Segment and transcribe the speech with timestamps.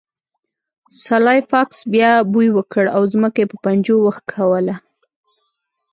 [1.03, 4.75] سلای فاکس بیا بوی وکړ او ځمکه یې په پنجو وښکوله